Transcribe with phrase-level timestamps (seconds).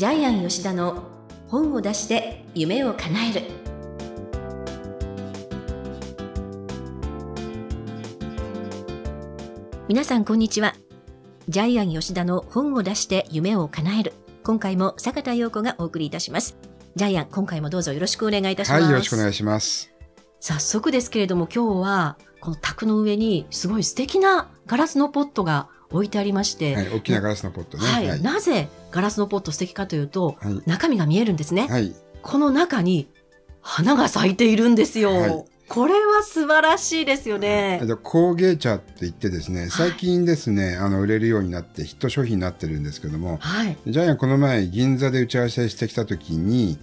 [0.00, 1.02] ジャイアン吉田の
[1.48, 3.42] 本を出して夢を叶える
[9.88, 10.74] 皆さんこんにちは
[11.50, 16.56] ジャイアン吉田の本を出して夢を叶える今回も坂田陽子がお送りいたします
[16.96, 19.92] ジャイアン今回もどうぞよろしくお願いいたしますはい、よろしくお願いします。
[20.40, 27.84] 早速ですけれども今日はこの卓の上にすごい素敵なガラスのポットが置いてありまして、はい、大きなガラスのポットね。
[27.84, 28.22] はいはい。
[28.22, 30.62] なぜガラスのポット素敵かというとはい。
[30.66, 31.94] 中身が見えるんですね、はい。
[32.22, 33.08] この中に
[33.60, 35.44] 花が咲いているんですよ、はい。
[35.70, 43.76] これは素晴らしいですよね、で工芸茶って言ってですね、最近ですね、あの、売れるようになってヒット商品になってるんですけども、はい。
[43.86, 46.76] ジャイアンこの前銀座で打ち合わせしてきた時に、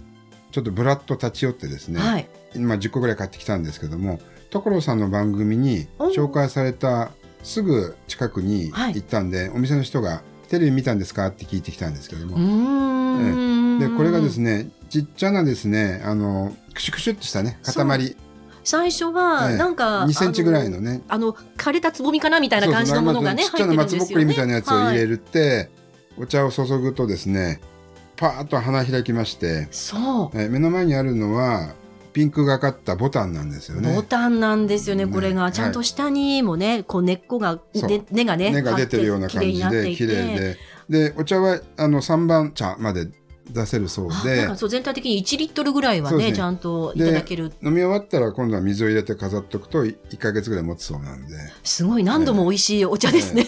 [0.52, 2.28] ちょっとブラッと立ち寄ってですね、はい。
[2.56, 4.20] まあ10個ぐらい買ってきたんですけども、
[4.50, 7.10] 所さんの番組にお紹介された
[7.42, 8.94] すぐ近くにはい。
[8.94, 11.26] 行ったんで、お店の人がテレビ見たんですか？
[11.26, 12.36] って聞いてきたんですけども、
[13.78, 18.16] でこれがですねちっちゃなですねあのクシュクシュっとしたね塊。
[18.64, 19.56] 最初はええ。
[19.56, 21.00] なんか、2センチぐらいのね。
[21.08, 25.70] あの枯れたつぼみかなみたいな感じのものがねちっちゃな松ぼっくりみたいなやつを入れる、るって、
[26.18, 27.62] お茶を注ぐとですね
[28.16, 30.38] パーッと花開きまして、そう。
[30.38, 31.74] え目の前にあるのは
[32.18, 33.94] ピンクがかったボタンなんですよね。
[33.94, 35.12] ボタンなんですよね、ね。
[35.12, 35.52] これが。
[35.52, 40.56] ちゃんと下にもね、こう根っこが、で根がね、根が出てるような感じで綺麗
[40.88, 41.10] で。
[41.10, 43.06] でお茶はあの3番茶まで
[43.52, 46.32] 出せるそうあでそう全体的に1リットルぐらいはねね。
[46.32, 47.52] ちゃんといただける。
[47.62, 51.36] 飲み終わったら今度は水を入れて飾っとくと1ヶ月ぐらい持つそうなんで。
[51.62, 53.46] すごい何度も美味しいお茶ですね、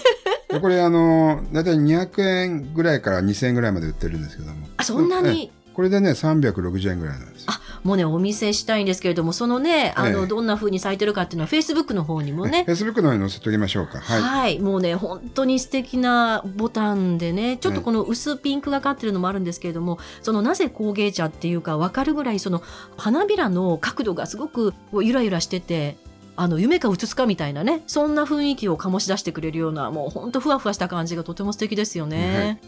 [0.48, 4.68] でこれあの大体200円ぐらいから2000円ぐらいまで売ってるんですけども。
[4.76, 5.32] あそんなええ。
[5.32, 7.46] にこれでね360円ぐらいなんですよ。
[7.48, 10.26] あもうねお見せしたいんですけれどもそのねあの、ええ。
[10.26, 12.64] どんな風に咲いてるかっていうのはフェイスブックの方にもね。
[12.64, 14.00] フェイスブックの方に載せておきましょうか。
[14.00, 14.56] は、はい。
[14.56, 22.62] い、もうね本当に素敵なボタンでねちょっとこの薄ピンクがかってるのもあるんですけれども、そのなぜ工芸茶っていうか分かるぐらいその
[22.96, 25.96] 花びらの角度がすごくゆらゆらしてて
[26.36, 32.60] あの夢かうつつかみたいなねそんな雰囲気を醸し出してくれるようなもう本当ふわふわした感じがとても素敵ですよね。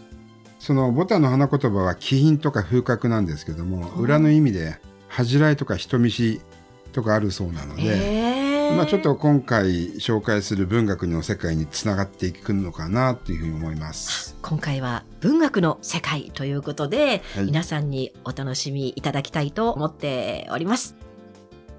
[0.58, 4.78] そのボタンの花言葉は気品とか風格なんですけどもうん裏の意味で
[5.12, 6.40] 恥じらいとか人見知り
[6.92, 14.36] とかあるそうなので、へーまあ、ちょっと今回紹介する文学の世界につながっていくのかなというふうに思います。
[14.40, 20.96] 今回は文学の世界ということで、はい皆さんにお楽しみいただきたいと思っております。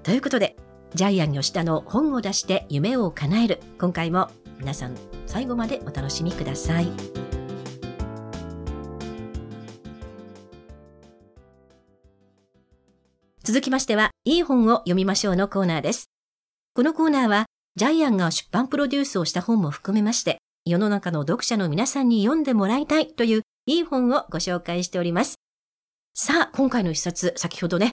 [0.04, 0.54] ということで、
[0.94, 3.60] ジャイアン吉田の本を出して夢を叶える。
[3.80, 4.30] 今回も
[4.60, 4.94] 皆さん
[5.26, 7.33] 最後までお楽しみください。
[13.44, 16.06] 続きましては、いい本を読みましょうのコーナーです。
[16.74, 17.44] このコーナーは、
[17.76, 25.34] ジャイアンが出版プロデュースをした本も含めまして、世の中の読者の皆さんに読んでもらいたいといういい本をご紹介しております。
[26.14, 27.90] さあ、今回の一冊、先ほどね、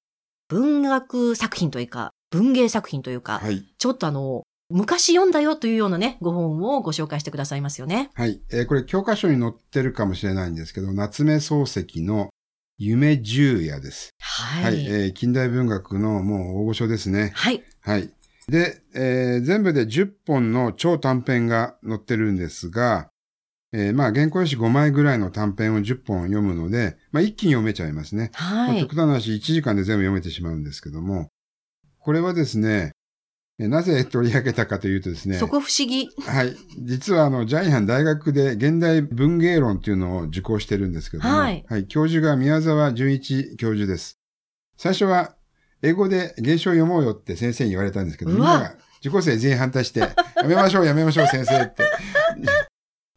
[0.48, 8.10] 文学作品というか、文芸作品というか、はい、ちょっとあの、昔読んだよというようなね、ご本をご紹介してくださいますよね。
[8.14, 12.30] はいえーこれ教科書に載ってるかもしれないんですけど夏目漱石の
[12.84, 14.10] 夢十夜です。
[14.20, 14.86] ははい、い。
[14.88, 17.32] えー近代文学のもう大御所ですね。
[17.36, 17.64] はい。
[17.82, 18.10] はい。
[18.50, 23.10] で、えー全部で10本の超短編が載ってるんですが、
[23.72, 28.32] えーまあ原稿用紙5枚ぐらいの短編を10本読むので、まあ一気に読めちゃいますね。
[28.34, 28.72] はい。
[28.72, 31.28] まあ極端な話1時間で全部読めてしまうんですけども、
[32.00, 32.92] これはですね、えー
[33.58, 36.10] なぜ取り上げたかというとですね、そこ不思議。
[36.26, 36.56] はい。
[36.80, 44.18] 実はあの、ジャイアン大学で現代文芸論っていうのを受講してるんですけども、はい教授が宮沢純一教授です。
[44.78, 45.36] 最初は、
[45.84, 50.14] 英語で原書を読もうよって先生に言われたんですけど、みんなが受講生全員反対して、や
[50.46, 51.84] めましょう、やめましょう、先生って。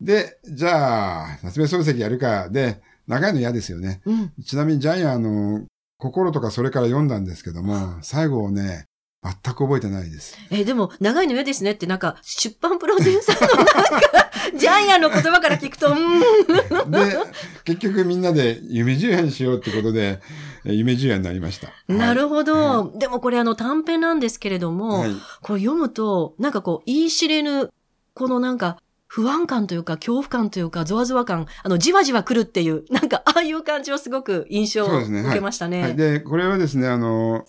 [0.00, 2.48] で、じゃあ、夏目漱石やるか。
[2.50, 4.00] で、長いの嫌ですよね。
[4.04, 4.32] うん。
[4.44, 5.66] ちなみにジャイアン、あの、
[5.98, 8.86] 心とかそれから読んだんですけども、最後をね、
[9.24, 10.36] 全く覚えてないです。
[10.50, 16.90] えーでも、長いの嫌ですねって、なんか、出版プロデューサーのなんか、 ジャイアンの言葉から聞くと、うーん。
[16.90, 17.16] で、
[17.64, 20.20] 結局みんなで夢十夜にしようってことで、
[20.66, 21.68] えー夢十夜になりました。
[21.88, 22.54] なるほど。
[22.54, 25.14] はでもこれあの短編なんですけれども、はい。
[25.42, 27.70] これ読むと、なんかこう、言い知れぬ、
[28.14, 35.82] このなんか、不安感というか、恐怖感というか、ゾワゾワ感、あの、じわじわ来るっていう、なんか、ああいう感じをすごく印象を受けましたね。
[35.82, 35.96] はい。
[35.96, 37.44] で、これはですね、あの、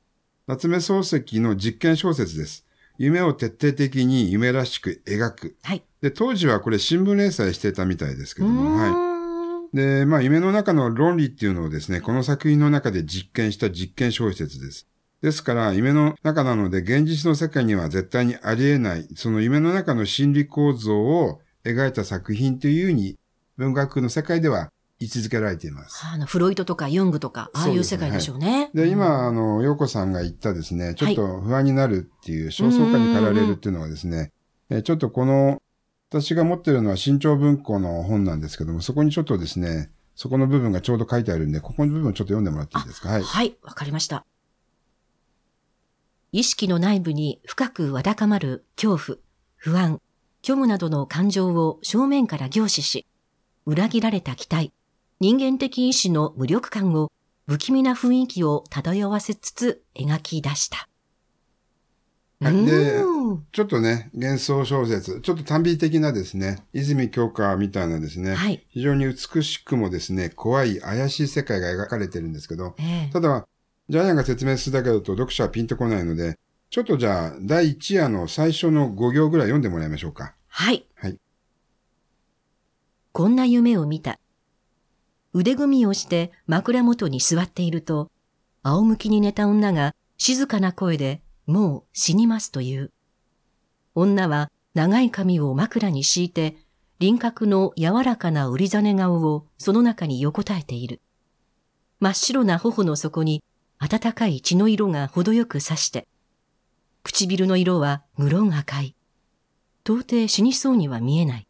[0.48, 2.68] 夏目漱石の実験小説です。
[3.00, 5.58] 夢を徹底的に夢らしく描く。
[5.64, 5.84] はい。
[6.02, 9.76] で、当時はこれ新聞連載してたみたいですけうども、はい。
[9.76, 14.88] で、まあ、夢の中の論理っていうのをですね、この作品の中で実験した実験小説です。
[15.24, 23.18] ですから、夢の中なので、現実の世界には絶対にありえない、その夢の中の心理構造を描いた作品というふうに、
[23.58, 24.70] 文学の世界では
[25.00, 26.06] 位置づけられています。
[26.06, 28.72] あの、フロイトとかユングとか、ああいう世界でしょうね。
[28.74, 34.32] で、うん、今、あの、洋子さんが言ったですね、ちょっと不安になるっていう、焦燥感に駆られるっていうのはですね、
[34.70, 35.62] えちょっとこの、
[36.10, 43.10] 私が持ってるのは新潮文庫の本なんですけども、そこにちょっとですね、そこの部分がちょうど書いてあるんで、ここの部分をちょっと読んでもらっていいですか？
[43.10, 43.24] はい。
[43.24, 44.26] はい、わかりました。
[46.32, 49.20] 意識の内部に深くわだかまる恐怖、
[49.58, 50.00] 不安、
[50.42, 53.06] 虚無などの感情を正面から凝視し、
[53.66, 54.72] 裏切られた期待、
[55.20, 57.12] 人間的意志の無力感を
[57.48, 60.90] 不気味な雰囲気を漂わせつつ描き出した。
[62.42, 63.16] はいでうん
[63.52, 68.64] ちょっとね、幻想小説、ちょっと短美的なですね、泉鏡花みたいなですね、はい。
[68.70, 73.48] 非常に美しくもですね、怖い怪しい世界が描かれてるんですけど、ええただ、
[73.90, 76.38] ジャイアンが説明するだけだと読者はピンとこないので、
[76.70, 80.36] ちょっとじゃあ、第1夜の最初の5行ぐらい読んでもらいましょうか。
[80.48, 80.86] はい。
[80.96, 81.18] はい。
[83.12, 84.20] こんな夢を見た。
[85.38, 88.10] 腕組みをして枕元に座っていると、
[88.64, 92.94] 仰向きに寝た女が静かな声で、もう死にますという。
[93.96, 96.56] 女は長い髪を枕に敷いて、
[97.00, 101.02] 輪郭の柔らかな売り金顔をその中に横たえている。
[102.00, 103.44] 真っ白な頬の底に
[103.78, 106.08] 暖かい血の色が程よく差して、
[107.04, 108.96] 唇の色は無論赤い。
[109.84, 111.48] 到底死にそうには見えない。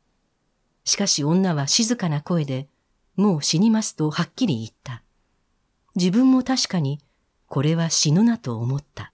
[0.85, 2.67] しかし女は静かな声で、
[3.15, 5.03] もう死にますとはっきり言った。
[5.95, 6.99] 自分も確かに、
[7.47, 9.13] これは死ぬなと思った。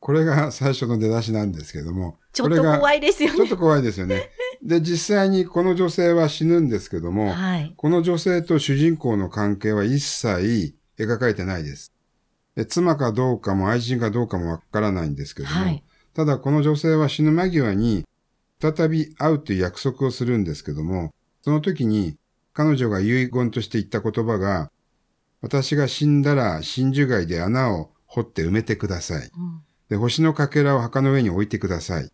[0.00, 2.98] これが最初の出だしなんですけども、ちょっと怖い。
[2.98, 3.36] いですよね。
[3.36, 4.30] ちょっと怖いですよね。
[4.62, 7.74] で、実際にこの女性は死ぬんですけども、はい。
[7.76, 11.92] この女性と主人公の関係は一切描かれてないです。
[12.56, 15.84] で妻かどうかも愛人かどうかもわからないんですけども、はい。
[16.14, 18.04] ただこの女性は死ぬ間際に
[18.60, 22.16] 再び会うという約束をするんですけども、その時に
[22.52, 24.70] 彼女が遺言として言った言葉が、
[25.40, 29.30] 私が死んだら真珠貝で穴を掘って埋めてください。
[29.36, 32.08] うんで、星のかけらを墓の上に置いてください。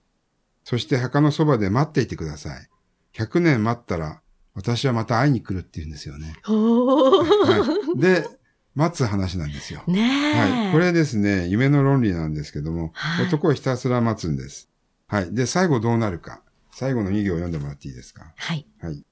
[0.64, 2.68] そして墓のそばで待っていてください。
[3.14, 4.22] 100年待ったら
[4.54, 6.34] 私はまた会いに来るって言うんですよね。
[6.44, 8.26] はい、で、
[8.74, 9.82] 待つ話なんですよ。
[9.86, 10.64] ねえ。
[10.64, 10.72] はい。
[10.72, 14.70] これですね、夢の論理なんですけども、はい男をひたすら待つんです。
[15.06, 15.34] はい。
[15.34, 16.42] で、最後どうなるか。
[16.72, 18.32] 最後の2行を読んでもらっていいですか？
[18.36, 18.66] はい。
[18.80, 19.04] はい。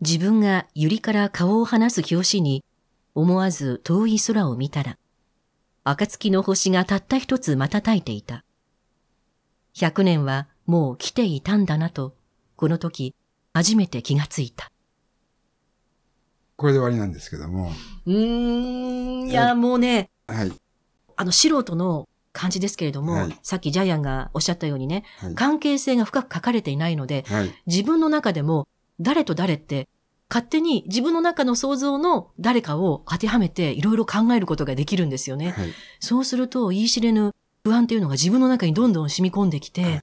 [0.00, 2.64] 自分が百合から顔を離す拍子に、
[3.14, 4.96] 思わず遠い空を見たら、
[5.82, 8.44] 暁の星がたった一つ瞬いていた。
[9.74, 12.14] 百年はもう来ていたんだなと、
[12.56, 13.14] この時、
[13.52, 14.70] 初めて気がついた。
[16.56, 17.72] これで終わりなんですけども、
[18.06, 20.52] うーん、いや、もうね、はい。
[21.16, 25.34] あの、素人の感じですけれども、はいさっきジャイアンがおっしゃったようにね、はい。
[25.34, 27.52] 関係性が深く書かれていないので、はい。
[27.66, 28.68] 自分の中でも
[29.00, 29.88] 誰と誰って
[30.28, 35.52] 勝手に自分の中の想像の誰かを当てはめていろいろ考えることができるんですよね。
[35.52, 35.72] はい。
[36.00, 37.34] そうすると言い知れぬ
[37.64, 40.00] 不安っていうのが自分の中にどんどん染み込んできて、はい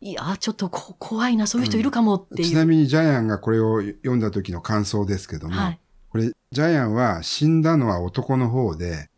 [0.00, 2.48] い、や、ちょっとこ怖いな、そういう人いるかもっていう。
[2.48, 5.80] ちなみにジャイアンがこれを読んだ時の感想ですけども、はい。
[6.10, 9.08] これ、ジャイアンは死んだのは男の方で、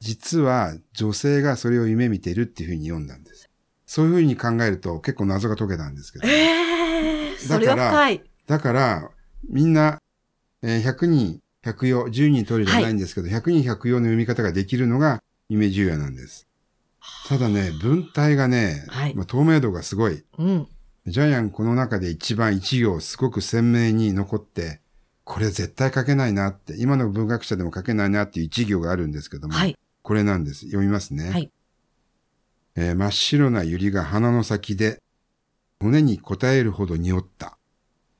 [0.00, 3.48] 実は女性がそれを夢見てるっていうふうに読んだんです。
[3.86, 6.26] そういうふうに考えると結構謎が解けたんですけど。
[6.26, 8.24] ええそれは深い。
[8.46, 9.10] だから、
[9.48, 9.98] みんな、
[10.62, 16.46] えー100人100用、10人取るじゃないんですけど、100人100用の読み方ができるのが夢十夜なんです。
[17.28, 20.24] ただね、文体がね、はいまあ透明度がすごい。
[20.38, 20.68] うん。
[21.06, 24.80] ジャイアンこの中で一番一行すごく鮮明に残って、
[25.24, 29.76] これ絶対書けないなって、今の文学者でも書けないなっていう一行があるんですけども、はい。
[30.02, 30.66] これなんです。
[30.66, 31.30] 読みますね。
[31.30, 31.50] はい
[32.76, 35.00] えー真っ白な百合が鼻の先で、
[35.80, 37.56] 骨に応えるほど匂った。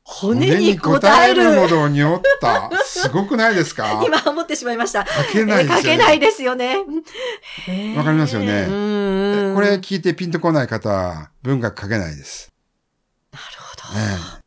[0.05, 1.61] 骨に応える。
[1.61, 2.71] ほど匂った。
[2.85, 4.03] すごくないですか？
[4.07, 5.07] 今思ってしまいました。
[5.07, 5.83] 書けないですよ、ね。
[5.83, 6.77] 書けないですよね。
[7.97, 8.65] わかりますよね
[9.55, 12.53] これ聞いてピンとこない方は文学書けないです。
[13.33, 13.99] なるほど。
[13.99, 14.45] ええ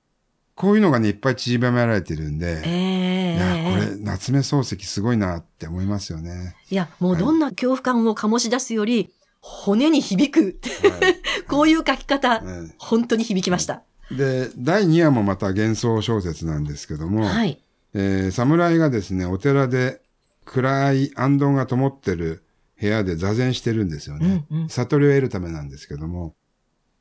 [0.54, 6.56] こういうのがね、いっぱい散りばめられてるんで、ええいや、これ、夏目漱石すごいなって思いますよね。
[6.72, 10.58] いや、もうどんな恐怖感を醸し出すより、骨に響く
[10.90, 13.84] はい こういう書き方、え本当に響きました。
[14.12, 17.62] えで、第2話もまた幻想小説なんですけども、はい。
[17.94, 20.02] えー侍がですね、お寺で
[20.46, 22.44] 暗い暗灯が灯ってる
[22.80, 24.46] 部屋で座禅してるんですよね。
[24.52, 26.36] うんうん悟りを得るためなんですけども、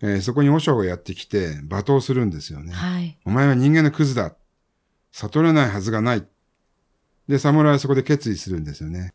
[0.00, 2.72] えーそこに和尚がやってきて罵倒するんですよね。
[2.72, 3.18] はい。
[3.25, 4.34] お前は人間のクズだ。
[5.12, 6.26] 悟れないはずがない。
[7.28, 9.12] で、侍はそこで決意するんですよね。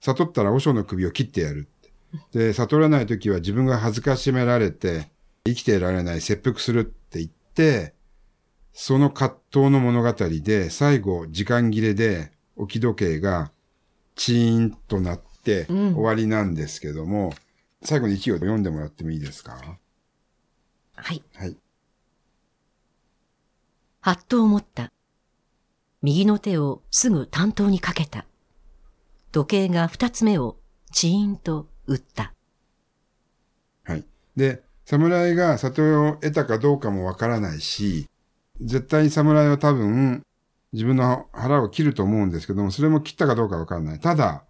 [0.00, 1.68] 悟ったら和尚の首を切ってやる。
[2.32, 5.10] で、悟らない時は自分が恥ずかしめられて、
[5.44, 6.92] 生きていられない、切腹する
[8.72, 13.52] その葛藤の物語で、最後、時間切れで、置き時計が、
[14.14, 17.32] チーンとなって、うん終わりなんですけども、
[17.82, 19.78] 最後に一行読んでもらってもいいですか？
[20.96, 21.22] はい。
[21.34, 21.56] はい。
[24.02, 24.92] はっと思った。
[26.02, 28.26] 右の手をすぐ担当にかけた。
[29.32, 30.58] 時計が二つ目を
[30.92, 32.34] チーンと打った。
[33.84, 34.04] はい。
[34.36, 38.08] で、侍が里親を得たかどうかもわからないし、
[38.60, 40.22] 絶対に侍は多分、
[40.72, 44.00] 自分の腹を切ると思うんですけども、それも切ったかどうかわからない。
[44.00, 44.44] ただ、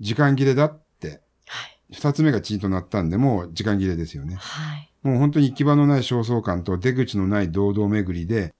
[0.00, 1.78] 時間切れだって、はい。
[1.92, 4.36] 二つ目がチーンとなったんで、もう時間切れですよね。
[4.36, 4.90] はい。
[5.02, 8.54] もう本当に行き場のない焦燥感と出口のない堂々巡りで、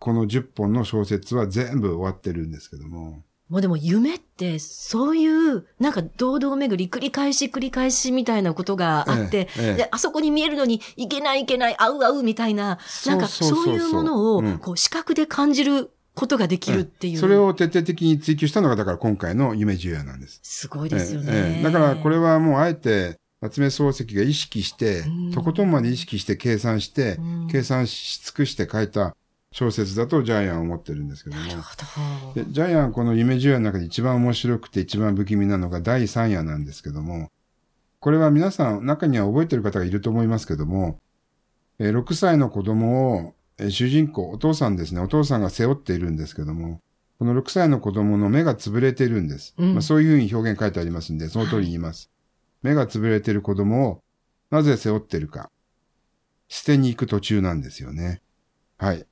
[0.00, 3.22] この10本の小説は全部終わってるんですけども。
[3.52, 17.18] もうでも夢ってそういうなんか堂々巡り繰り返し繰り返しみたいなことがあって、ええええで、あそこに見えるのにいけないいけない、合う合うみたいな、なんかそういうものをうんこう視覚で感じることができるっていう。
[17.18, 20.40] それを徹底的に追求したのが、だから今回の夢十夜なんです。
[20.42, 21.60] すごいですよね。
[21.62, 29.14] だからこれはもうあえて、夏目漱石が意識してうん、とことんまで意識して計算してうん、計算し尽くして書いた
[29.52, 31.54] 小説だとジャイアンは思ってるんですけどもな。
[31.54, 31.70] るほ
[32.34, 32.44] ど。
[32.44, 37.30] でジャイアンはこの夢十夜の中で一番面白くて一番不気味なのが第3夜なんですけども、
[38.00, 40.98] これは皆さん中には覚えてる方がいると思いますけども、
[41.78, 46.80] えー6歳の子供を、えー主人公、お父さんですね、お父さんが背負っているんですけども、
[47.18, 49.54] この6歳の子供の目が潰れているんです。
[49.56, 52.10] うんまあ、そういうふうに表現書いてありますんで、その通りに言います。
[52.62, 54.02] 目が潰れている子供を
[54.50, 55.50] なぜ背負っているか。
[56.48, 58.20] 捨てに行く途中なんですよね。
[58.76, 59.06] はい。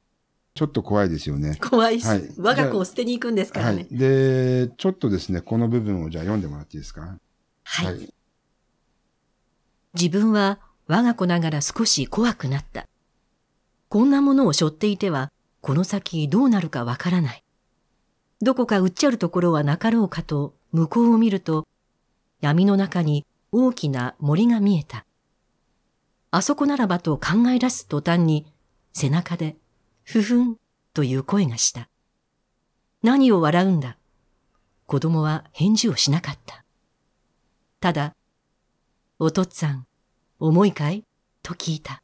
[0.54, 1.56] ちょっと怖いですよね。
[1.56, 3.76] 怖いし、はい我が子を捨てに行くんですからね。
[3.76, 3.96] はい。
[3.96, 7.18] で、ちょっとですね、この部分をじゃあ読んでもらっていいですか？
[7.64, 8.02] はい。
[8.02, 8.14] い。
[9.94, 12.86] 自分は我が子ながら少し怖くなった。
[13.88, 17.44] こんなものを背負っていては、この先どうなるかわからない。
[18.40, 21.66] どこかうっちゃるところはなかろうかと向こうを見ると、
[22.40, 25.04] 闇の中に大きな森が見えた。
[26.30, 28.46] あそこならばと考え出す途端に、
[28.92, 29.56] 背中で、
[30.10, 30.56] ふふん
[30.92, 31.88] という声がした。
[33.00, 33.96] 何を笑うんだ？
[34.86, 36.64] 子供は返事をしなかった。
[37.78, 38.16] ただ、
[39.20, 39.86] おとっつぁん、
[40.40, 41.04] 重いかい？
[41.44, 42.02] と聞いた。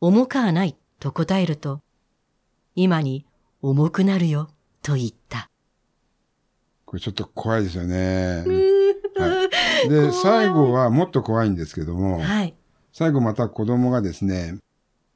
[0.00, 1.82] 重かはないと答えると、
[2.74, 3.26] 今に
[3.60, 4.48] 重くなるよ
[4.80, 5.50] と言った。
[6.86, 8.42] これちょっと怖いですよね。
[9.18, 9.50] は
[9.84, 9.88] い。
[9.90, 12.54] で、最後はもっと怖いんですけども、はい。
[12.94, 14.56] 最後また子供がですね、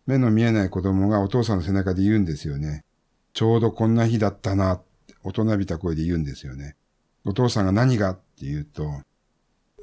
[0.09, 2.83] 目の見えない子供がお父さんの背中で言うんですよね。
[3.35, 4.81] ちょうどこんな日だったな、
[5.23, 6.77] 大人びた声で言うんですよね。
[7.27, 9.03] お父さんが何がって言うと、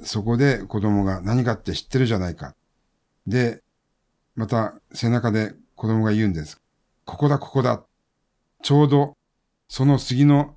[0.02, 2.56] そこで子供が何がって知ってるじゃないか。
[3.28, 3.62] で、
[4.36, 6.60] また背中で子供が言うんです。
[7.06, 7.84] ここだ、ここだ。
[8.64, 9.14] ちょうど、
[9.70, 10.56] その杉の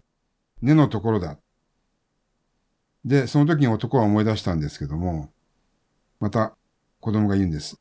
[0.63, 1.37] 根のところだ。
[3.05, 5.31] で、その時に男は思い出したんですけども、
[6.21, 6.57] また
[7.01, 7.79] 子供が言うんです。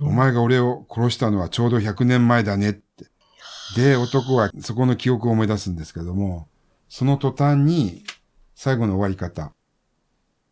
[0.00, 3.06] お前が俺を殺したのはちょうど100年前だねって。
[3.76, 6.48] で、男はそこの記憶を思い出すんですけども、
[6.88, 8.04] その途端に
[8.54, 9.52] 最後の終わり方。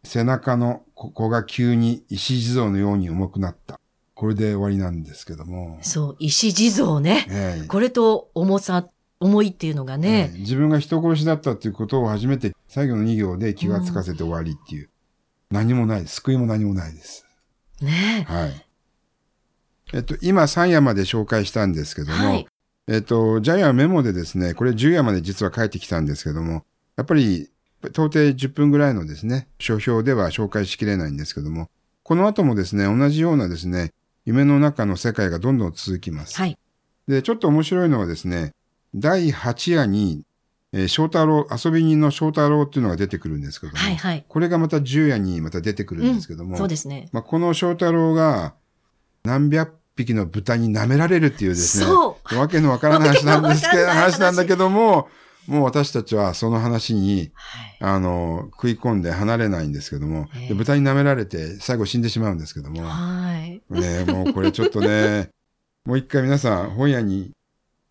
[0.04, 3.80] 背中のここが急に石地蔵のように重くなった。
[4.14, 5.78] これで終わりなんですけども。
[5.82, 7.26] そう、石地蔵ね。
[7.28, 8.88] ええこれと重さ、
[9.20, 10.32] 重いっていうのがえね。
[10.34, 14.90] え自分が人殺しだったっていうことを初めて最後の2行で気がつかせて終わりっていう。
[15.50, 16.06] 何もない。
[16.06, 17.26] 救いも何もないです。
[17.80, 18.65] ねはい。
[19.92, 22.46] えっと、今3夜まで紹介したんですけども、はい。
[22.88, 26.64] えっと、ジャイアンメモでですね、これ10夜まで実は書いてきたんですけども、
[26.96, 27.50] やっぱり、
[27.84, 31.68] 到底10分ぐらいのですね、書評では紹介しきれないんですけども、
[32.02, 33.92] この後もですね、同じようなですね、
[34.24, 36.36] 夢の中の世界がどんどん続きます。
[36.36, 36.58] はい。
[37.06, 38.54] で、ちょっと面白いのはですね、
[38.94, 40.22] 第8夜に、
[40.72, 44.24] えー翔太郎、遊び人の翔太郎っていうのが出てくるんですけども、はいはい。
[44.26, 47.08] これがまた10夜にまた出てくるんですけども、そうですね。
[47.12, 48.54] まあ、この翔太郎が
[49.26, 55.08] 何百匹の豚に舐められるっていうですね、そうわけのわからない話なんですけど、話話なんだけども、
[55.46, 57.76] もう私たちはその話に、はい。
[57.80, 63.62] あの、食い込んで離れないんですけども、ええで豚に舐められて最後死んでしまうんですけども、はい。
[63.70, 65.30] ね、もうこれちょっとね、
[65.86, 67.30] もう一回皆さん本屋に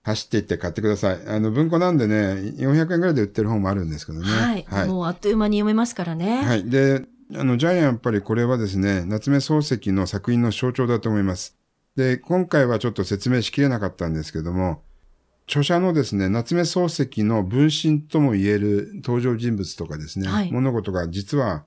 [0.03, 1.19] 走っていって買ってください。
[1.27, 4.27] あの、文庫なんでね、400円ぐらいで売ってる本もあるんですけどね。
[4.27, 4.65] はい。
[4.67, 4.87] はい。
[4.87, 6.43] もうあっという間に読めますからね。
[6.43, 6.69] はい。
[6.69, 11.57] で、あの、ジャイアンやっぱりこれはですね、夏目漱石の作品の象徴だと思います。
[11.95, 14.83] で、今回はちょっと説明しきれなかったんですけども、
[15.47, 21.65] 著者のですね、夏目漱石の分身とも言える登場人物とかですね、はい物事が実は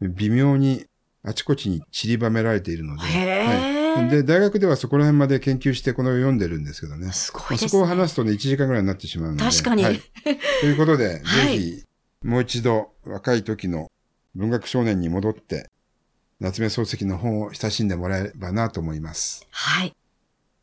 [0.00, 0.84] 微妙に
[1.22, 4.08] あちこちに散りばめられているので、へはいえ。
[4.10, 7.10] で、大学ではそこら辺まで研究してこの読んでるんですけどね。
[7.12, 7.68] すごまあいですね。
[7.70, 9.42] そこを話すとね、1時間ぐらいになってしまうので。
[9.42, 10.00] 確かにはい
[10.60, 11.84] ということで、はいぜひ、
[12.22, 13.88] もう一度若い時の
[14.36, 15.70] 文学少年に戻って、
[16.40, 19.46] 夏目漱石の本を親しんでもらえればなと思います。
[19.50, 19.96] はい。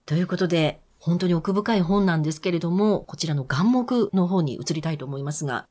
[0.05, 5.67] ということで、本当に奥深い本なんですけれども、こちらの眼目の方に移りたいと思いますが。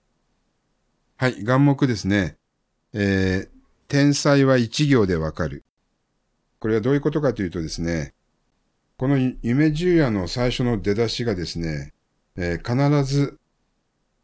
[1.16, 2.36] はい、眼目ですね。
[2.92, 3.48] えー、
[3.86, 5.64] 天才は一行でわかる。
[6.58, 8.14] これはどういうことかというとですね、
[8.96, 11.92] この夢十夜の最初の出だしがですね、
[12.36, 13.38] えー必ず、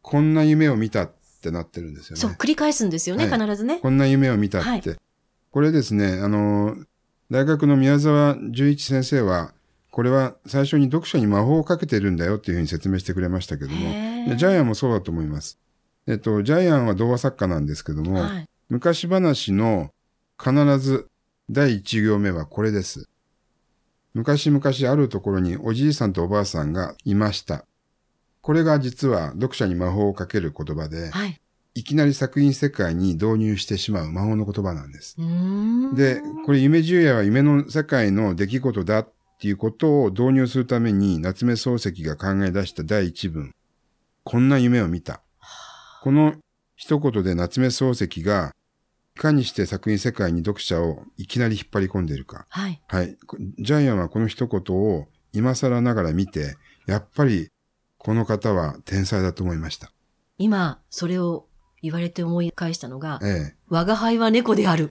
[0.01, 1.09] こんな夢を見た
[1.39, 2.21] ってなってるんですよね。
[2.21, 3.79] そう、繰り返すんですよね、はい必ずね。
[3.81, 4.69] こんな夢を見たって。
[4.69, 4.99] はい
[5.51, 6.75] これですね、あの、
[7.31, 9.53] 大学の宮沢純一先生は、
[9.91, 15.59] これは最初に読者に魔法をかけてるんだよっていうふうに説明してくれましたけども、ジャイアンもそうだと思います。
[16.05, 18.45] えっと、ジャイアンは童話作家なんですけども、はい。
[18.69, 19.89] 昔話の
[20.39, 21.07] 必ず
[21.49, 23.09] 第一行目はこれです。
[24.13, 27.65] 昔々あるところにおじいさんとおばあさんがいました。
[28.41, 31.39] これが実は読者に魔法をかける言葉で、はい。
[31.75, 35.15] いきなり作品世界に導入してしまう魔法の言葉なんです。
[35.95, 43.53] で、これ夢十夜は夢の世界の出来事だっていうことを導入するために夏目漱石が考え出した第一文。
[44.23, 45.21] こんな夢を見た。
[46.01, 46.35] この
[46.75, 48.53] 一言で夏目漱石が
[49.15, 52.45] いかにして作品世界に読者をいきなり引っ張り込んでいるか。
[52.49, 52.81] はい。
[52.87, 53.15] はい。
[53.25, 57.49] こジャイアンはこの一言を今更ながら見て、やっぱり
[57.99, 59.91] この方は天才だと思いました。
[60.37, 61.45] 今、それを
[61.81, 63.55] 言われて思い返したのが、ええ。
[63.67, 64.89] 我が輩は猫である。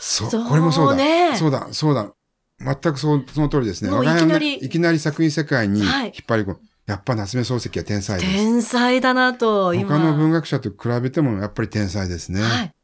[0.00, 0.96] そう、そうこれもそうだ。
[0.96, 2.12] ねそうだ、そうだ。
[2.58, 3.90] 全くそうその通りですね。
[3.90, 6.60] もう我が家のいきなりいきなり作品世界に引っはい張り込む。
[6.86, 8.32] やっぱ夏目漱石は天才です。
[8.32, 9.98] 天才だなと、今。
[9.98, 12.40] 他の文学者と比べてもやっぱり天才ですね。
[12.40, 12.74] はい。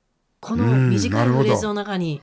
[0.41, 2.21] このうん短ないフレーズの中に、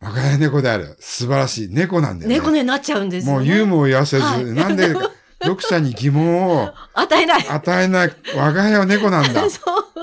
[0.00, 0.96] 我が家猫である。
[1.00, 1.68] 素晴らしい。
[1.68, 2.36] 猫なんだよね。
[2.36, 3.38] 猫になっちゃうんですよね。
[3.40, 4.94] もうユーモアを言わせず、はいなんで
[5.42, 7.48] 読者に疑問を与えない。
[7.48, 8.12] 与えない。
[8.36, 9.48] 我が家は猫なんだ。
[9.50, 9.60] そ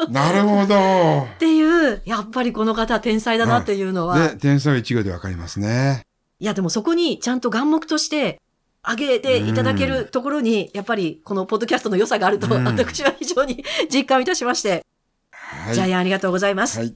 [0.07, 0.11] う。
[0.11, 1.27] なるほど。
[1.35, 4.29] っていう、やっぱりこの方は天才だなっていうのは。
[4.29, 6.05] で、天才は一行でわかりますね。
[6.39, 8.41] いや、でもそこにちゃんと眼目として、
[8.81, 14.85] 挙げていただけるところに、やっぱりこのポッドキャストの良さがあると、うん私は非常に 実感いたしまして、
[15.31, 15.75] はい。
[15.75, 16.79] ジャイアンありがとうございます。
[16.79, 16.93] はい。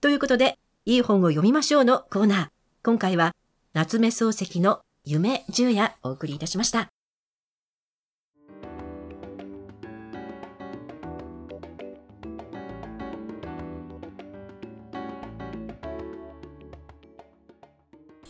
[0.00, 2.48] ということで、いい本を読みましょうのコーナー。
[2.84, 3.32] 今回は、
[3.74, 6.88] 夏目漱石の夢十夜お送りいたしました。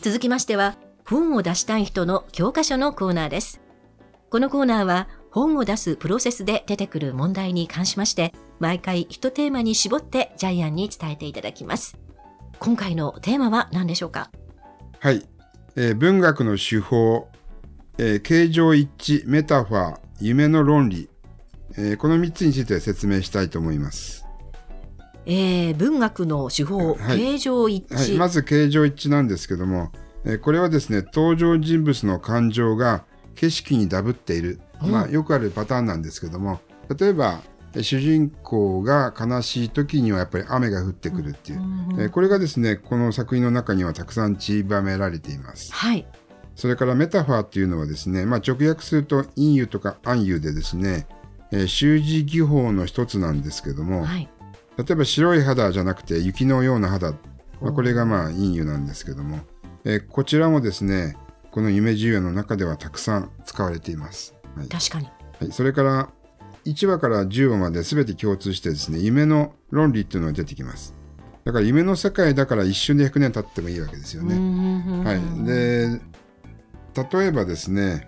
[0.03, 3.61] 続きましては、本を出したい人の教科書のコーナーです。
[4.29, 11.97] このコーナーは、本を出すプロセスで出てくる問題に関しまして、毎回一テーマに絞ってジャイアンに伝えていただきます。
[12.59, 14.29] 今回のテーマは何でしょうか？
[14.99, 15.25] はい。
[15.77, 17.29] えー文学の手法、
[17.97, 21.09] えー形状一致、メタファー、夢の論理、
[21.77, 24.22] えーこの3つについて説明したいと思います。
[25.25, 27.95] えー、文学の手法、はい形状一致。
[27.95, 29.91] はい、まず形状一致なんですけども、
[30.25, 33.03] えーこれはですね、登場人物の感情が
[33.35, 36.59] 景色にダブっている、うんまあ、よくあるパターンなんですけども、
[36.97, 37.41] 例えば、
[37.73, 41.61] えー主人公が悲しい時にはやっぱり雨が降ってくるっていう、う
[41.97, 45.73] んえーこれがですね、この作品の中にはたくさん散りばめられています。
[45.73, 46.05] はい。
[46.55, 51.07] それからメタファーっていうのはですね、まあ、直訳すると陰湯とか暗湯でですね、
[51.51, 54.29] えー習字技法の一つなんですけども、はい。
[54.77, 57.11] 例えば白い肌じゃなくて雪のような肌、
[57.61, 59.39] まあ、これがまあ陰湯なんですけども、
[59.83, 61.15] えーこちらもですね、
[61.51, 64.33] この夢十夜の中ではたくさん使われています。
[64.55, 65.07] はい確かに。
[65.39, 66.09] はい、それから
[66.65, 70.95] 1話から10話まで全て共通してですね、夢の論理っていうのが出てきます。
[71.43, 74.37] だから夢の世界だから一瞬で100年経ってもいいわけですよね。
[74.37, 76.01] ねはい、で
[77.19, 78.07] 例えばですね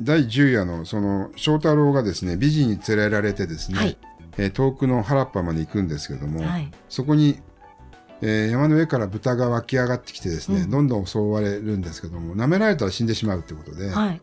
[0.00, 3.96] 第10夜のその翔太郎がですね美人に連れられてですね、はい
[4.38, 6.70] えー遠くの原っぱまで行くんですけども、はい。
[6.88, 7.40] そこに、
[8.20, 10.70] えー山の上から豚が湧き上がってきてですね、うん。
[10.70, 14.20] どんどん襲われるんですけども舐められたら死んでしまうということで、はい。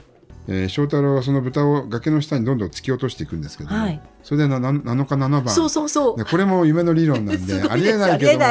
[0.48, 4.02] えー翔太郎はその豚を崖の下にどんどん突き落としていくんですけども、はい。
[4.24, 5.50] それでなな7日7番。
[5.50, 6.18] そうそうそう。
[6.18, 8.46] ねこれも夢の理論なん すでありえないけども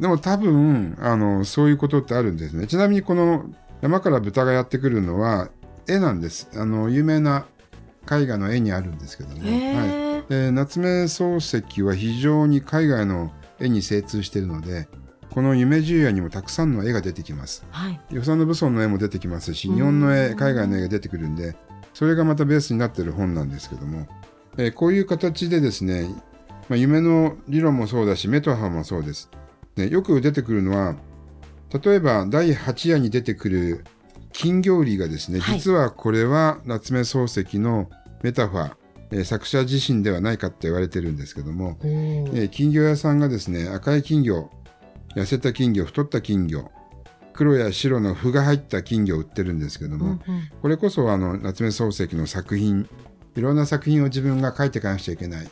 [0.00, 2.66] でも多分あのそういうことってあるんですね。
[2.66, 3.44] ちなみにこの
[3.82, 5.48] 山から豚がやってくるのは
[5.88, 6.48] 絵なんです。
[6.54, 7.44] あの有名な
[8.10, 10.04] 絵画の絵にあるんですけども、へー。
[10.04, 14.88] はいで夏目漱石は非常に海外の絵に精通しているので
[15.30, 17.64] この夢十夜にもたくさんの絵が出てきます。
[17.70, 18.00] はい。
[18.10, 21.56] 与謝野武尊の絵も出てきますし日本の絵うん海外の絵が出てくるんで
[21.94, 24.06] それがまたベースになっている本なんですけども、
[24.58, 26.08] えーこういう形でですね、
[26.68, 29.30] まあ、夢の理論もそうだしメタファーもそうです、
[29.76, 30.96] ね、よく出てくるのは
[31.82, 33.84] 例えば第8夜に出てくる
[34.32, 35.58] 金魚売りがですね、はい。
[35.58, 37.88] 実はこれは夏目漱石の
[38.22, 38.72] メタファー、
[39.12, 44.50] えー作者自身ではないかって言われてるんですけども、えー金魚屋さんがですね、赤い金魚、
[45.14, 46.70] 痩せた金魚、太った金魚、
[47.32, 50.42] 黒や白の符が入った金魚を売ってるんですけども、うんうん。
[50.60, 52.88] これこそあの夏目漱石の作品、
[53.36, 55.50] いろんな作品を自分が書いていかなくちゃいけない、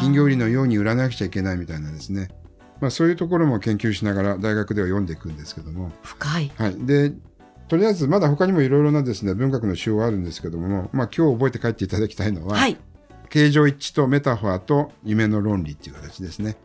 [0.00, 2.30] 金魚売りのように売らなくちゃいけないみたいなですね、
[2.80, 6.52] まあ、そういうところも研究しながら大学では読んでいくんですけども、深い。
[6.56, 7.12] はい、で
[7.68, 12.76] とりあえずまだ他にもいろいろなですね文学の手法はあるんですけども、まあ、今日覚えて帰っていただきたいのは、はい。
[13.28, 16.56] 形状一致とメタファーと夢の論理っていう形ですね。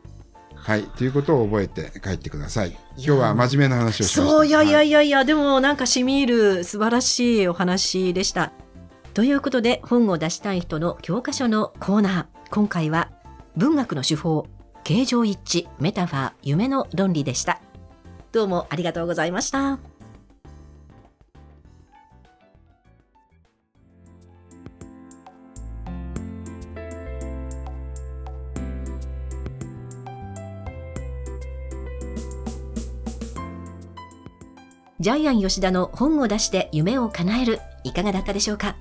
[0.54, 2.78] はい、ということを覚えて帰ってください。
[2.96, 4.22] 今日は真面目な話をしました。
[4.22, 8.54] そう、いやいやはいやいや、でもなんかしみ入る素晴らしいお話でした。
[9.16, 12.26] ということで、本を出したい人の教科書のコーナー。
[12.52, 13.10] 今回は、
[13.58, 14.46] 文学の手法、
[14.84, 17.60] 形状一致、メタファー、夢の論理でした。
[18.32, 19.90] どうもありがとうございました。
[35.02, 38.76] ジャイアン吉田の本を出して夢を叶えるいかがだったでしょうか？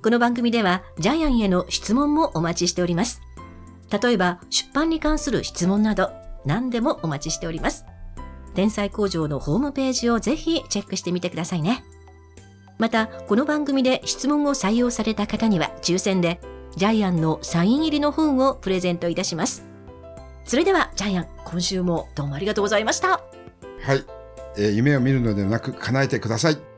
[0.00, 3.20] この番組ではジャイアンへの質問もお待ちしております。
[3.90, 6.12] 例えば出版に関する質問など
[6.44, 7.84] 何でもお待ちしております。
[8.54, 11.82] 天才工場のホームページをぜひチェックしてみてくださいね。
[12.78, 16.40] また、この番組で質問を採用された方には抽選で
[16.76, 19.66] ジャイアンのサイン入りの本をプレゼントいたします。
[20.44, 23.24] それではジャイアン、今週もどうもありがとうございました。
[23.82, 24.04] はい、
[24.56, 26.71] え夢を見るのではなく叶えてください。